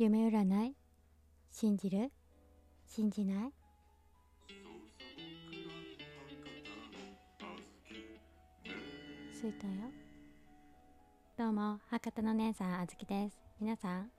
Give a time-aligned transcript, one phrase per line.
[0.00, 0.76] 夢占い？
[1.50, 2.12] 信じる？
[2.86, 3.52] 信じない？
[9.34, 9.72] 着いたよ。
[11.36, 13.40] どうも博多の姉さんあずきです。
[13.60, 14.10] 皆さん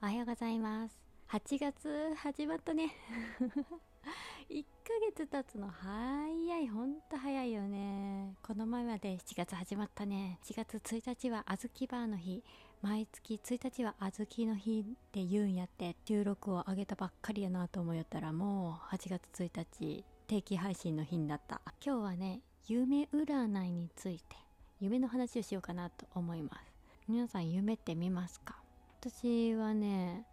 [0.00, 0.98] おはようございます。
[1.30, 2.94] 8月始まったね。
[4.48, 6.68] 1ヶ月経つの早い。
[6.68, 8.34] ほんと早いよね。
[8.42, 10.38] この前まで7月始まったね。
[10.44, 12.42] 7月1日はあずきバーの日。
[12.82, 21.60] 毎月1日はあずきの日って言うんやって収録を上げたばっかりやなと思いよったらもう8月1日定期配信の日になった。
[21.84, 24.36] 今日はね夢占いについて
[24.80, 26.72] 夢の話をしようかなと思います。
[27.08, 28.56] 皆さん夢って見ますか？
[29.00, 30.24] 私はね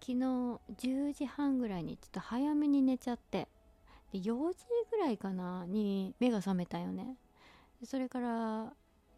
[0.00, 3.48] 昨日10時半ぐらいにちょっと早めに寝ちゃって
[4.12, 4.56] で4時
[4.90, 7.16] ぐらいかなに目が覚めたよね。
[7.84, 8.72] それから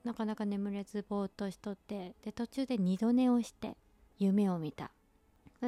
[0.05, 3.77] なかなか眠れずぼーっとしとってで途中で二度寝をして
[4.19, 4.91] 夢を見た。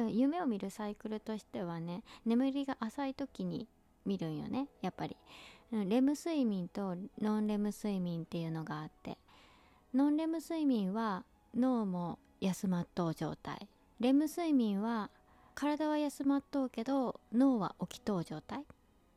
[0.09, 3.67] 夢を見るサイクルとしてはね眠りが浅い時に
[4.05, 5.17] 見るんよねやっぱり。
[5.71, 9.17] レム睡眠とノンレム睡眠っていうのがあって
[9.93, 13.67] ノンレム睡眠は脳も休まっとう状態。
[13.99, 15.09] レム睡眠は
[15.55, 18.63] 体は休まっとうけど脳は起きとう状態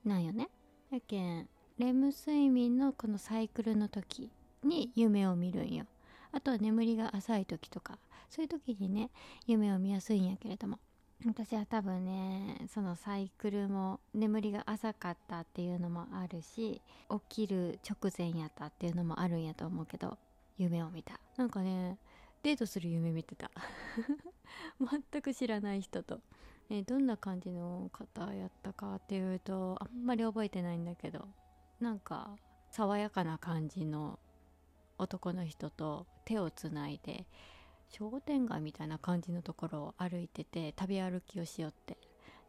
[0.07, 0.49] なんよね。
[0.91, 4.31] やけんレム睡眠のこのサイクルの時
[4.63, 5.87] に夢を見るんよ。
[6.33, 7.99] あとは眠りが浅い時とか。
[8.29, 9.11] そういう時にね
[9.47, 10.79] 夢を見やすいんやけれども。
[11.27, 16.81] 私は多分ねそのサイクルも眠りが浅かったっていうのもあるし
[17.29, 20.17] 起きる直前やったっていうのもあるんやと思うけど
[20.57, 21.21] 夢を見た。
[21.37, 21.99] なんかね
[22.43, 23.51] デートする夢見てた。
[24.81, 26.21] 全く知らない人と、
[26.71, 31.29] えどんな感じの方やったかっていうとあんまり覚えてないんだけど。
[31.81, 32.37] なんか
[32.71, 34.19] 爽やかな感じの
[35.01, 37.27] 男の人と手をつないで
[37.89, 41.97] 商店街みたいな感じのところを歩いてて食べ歩きをしよって。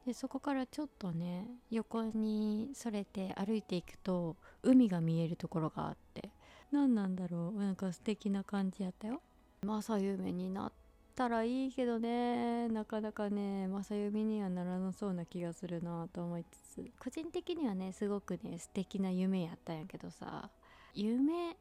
[0.05, 6.29] でそこからちょっとね横にそれて歩いていくと海が見えるところがあって。
[6.72, 7.59] 何なんだろう？
[7.59, 9.22] なんか素敵な感じやったよ。
[9.62, 10.72] 正夢になっ
[11.16, 12.68] たらいいけどね。
[12.69, 16.91] なかなかね正夢にはならなそうな気がするなと思いつつ。
[16.97, 20.50] 個人的にはねすごくね素敵な夢やったんやけどさ。
[20.94, 21.57] 夢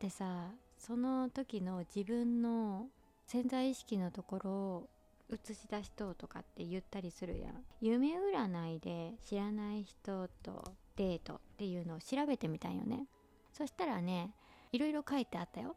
[0.00, 0.46] ってさ
[0.78, 2.86] その時の自分の
[3.26, 4.88] 潜在意識のところを
[5.30, 7.62] 映し出しとうとかって言ったりするやん。
[7.80, 13.06] 夢占いで知らない人とデートっていうのを調べてみたんよね。
[13.52, 14.32] そしたらね
[14.72, 15.76] いろいろ書いてあったよ、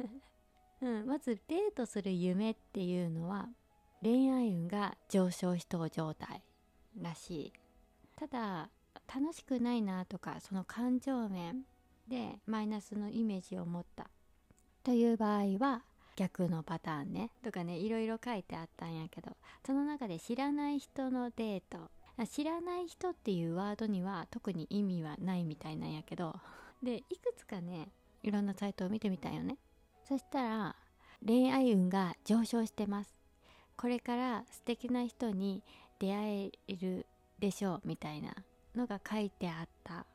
[0.82, 3.48] うん、まずデートする夢っていうのは
[4.02, 6.42] 恋愛運が上昇しとう状態
[7.00, 7.52] らしい。
[8.16, 8.68] ただ
[9.12, 11.64] 楽しくないなとかその感情面
[12.08, 14.10] でマイナスのイメージを持った。
[14.82, 15.82] という場合は
[16.16, 17.30] 逆のパターンね。
[17.42, 21.90] とかねいろいろ書いてあったんやけどその中で知らない人のデート。
[22.30, 26.36] 知らない人っていうワードには特に意味はないみたいなんやけど
[26.80, 27.88] でいくつかね
[28.22, 29.56] いろんなサイトを見てみたよね。
[30.08, 30.76] そしたら
[31.26, 33.14] 恋愛運が上昇してます。
[33.76, 35.62] これから素敵な人に
[35.98, 37.06] 出会える
[37.38, 38.34] でしょうみたいな
[38.76, 40.06] のが書いてあった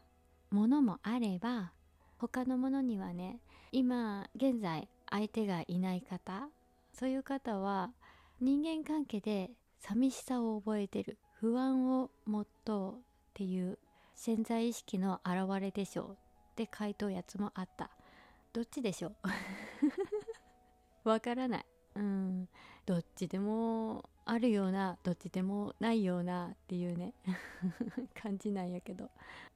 [0.52, 1.72] ものもあれば
[2.20, 3.40] 他のものにはね
[3.72, 6.50] 今現在相手がいない方
[6.94, 7.92] そういう方は
[8.40, 12.98] 人間関係で寂しさを覚えてる不安を持っとうっ
[13.34, 13.80] ていう
[14.14, 16.12] 潜在意識の表れでしょう。
[16.12, 16.16] っ
[16.56, 17.90] て回答やつもあった。
[18.52, 19.14] どっちでしょ
[21.06, 21.08] う？
[21.08, 21.66] わからない。
[21.96, 22.50] うん。
[22.86, 27.14] どっちでもあるようなどっちでもないようなっていうね。
[28.22, 29.10] 感じなんやけど。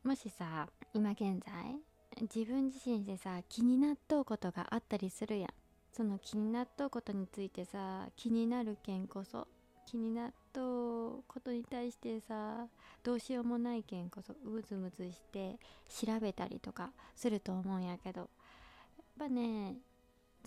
[0.04, 1.78] もしさ今現在
[2.22, 5.50] 自分自身でさ気になっとうことがあったりするやん
[5.92, 9.48] その気になっとうことについてさ気になる件こそ
[9.86, 12.66] 気になっとうことに対してさ
[13.04, 15.58] どうしようもない件こそうずむずして
[15.88, 18.30] 調べたりとかすると思うんやけどやっ
[19.20, 19.76] ぱね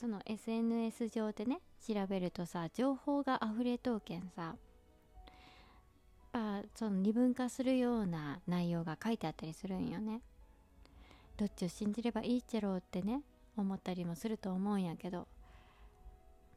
[0.00, 4.56] その SNS 上でね調べるとさ情報が溢れとうけんさやっ
[6.32, 10.20] ぱその二分化するような内容が書いてあったりするんよね。
[11.36, 13.22] どっちを信じればいいっちゃろうってね
[13.56, 15.26] 思ったりもすると思うんやけど。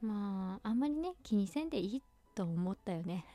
[0.01, 2.03] まああんまりね気にせんでいい
[2.33, 3.25] と思ったよね。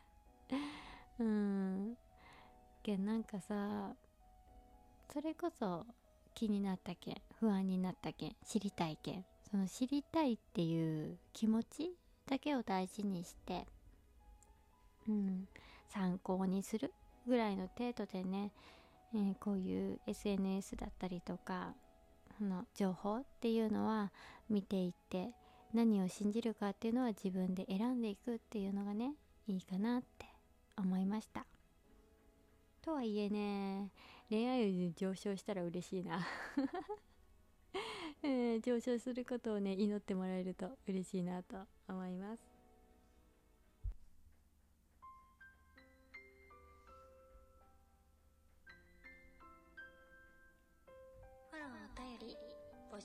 [1.18, 1.96] うん。
[2.82, 3.94] けんなんかさ
[5.12, 5.86] それこそ
[6.34, 11.94] 気になったけん不安になったけん知りたいけんその知りたいっていう気持ち
[12.26, 13.66] だけを大事にして
[15.08, 15.48] うん
[15.88, 16.92] 参考にする
[17.26, 18.52] ぐらいの程度でね
[19.14, 21.74] えー、こういう SNS だったりとか
[22.40, 24.12] の情報っていうのは
[24.48, 25.30] 見ていって
[25.72, 29.14] 何を信じるかっていうのは自分で選んでいくっていうのがね
[29.46, 30.26] いいかなって
[30.76, 31.46] 思いました。
[32.82, 33.90] とはいえね
[34.30, 36.26] 恋愛運上昇したら嬉しいな、
[38.22, 41.56] えー、上昇することをね祈ってもらえると嬉しいなと
[41.88, 42.57] 思います。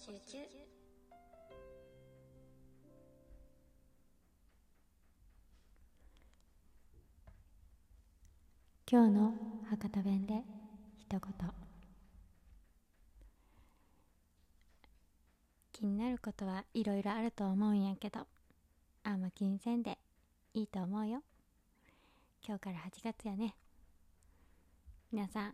[0.04, 0.12] 集。
[0.12, 0.38] 中
[8.86, 9.34] 今日の
[9.70, 10.34] 博多弁で
[11.00, 11.22] 一言。
[15.72, 18.28] 気になることはいろいろあると思うんやけど
[19.04, 19.98] あんま気にせんで
[20.54, 21.24] いいと思うよ。
[22.46, 23.56] 今日から8月やね。
[25.14, 25.54] 皆さん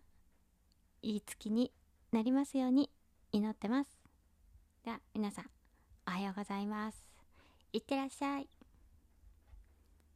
[1.04, 1.72] いい月に
[2.12, 2.90] なりますように
[3.32, 3.99] 祈ってます。
[4.90, 5.46] では皆さん
[6.08, 7.06] おはようございます。
[7.74, 8.59] いってらっしゃい。